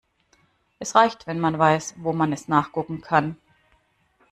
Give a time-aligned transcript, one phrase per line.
[0.79, 3.37] Es reicht, wenn man weiß, wo man es nachgucken kann.